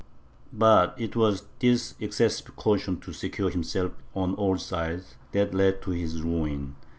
[0.51, 5.91] But it was this excessive caution to secure himself on all sides, that led to
[5.91, 6.75] his ruin.